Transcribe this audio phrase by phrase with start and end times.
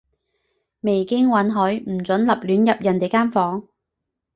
[0.79, 1.31] 未經允許，
[1.91, 3.67] 唔准立亂入人哋間房